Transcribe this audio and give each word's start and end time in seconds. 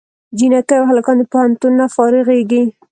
جینکۍ 0.37 0.75
او 0.79 0.83
هلکان 0.91 1.15
د 1.19 1.23
پوهنتون 1.31 1.71
نه 1.79 1.85
فارغېږي 1.95 2.61